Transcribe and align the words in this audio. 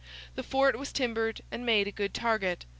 The 0.33 0.41
fort 0.41 0.79
was 0.79 0.91
timbered 0.91 1.41
and 1.51 1.63
made 1.63 1.87
a 1.87 1.91
good 1.91 2.11
target. 2.15 2.65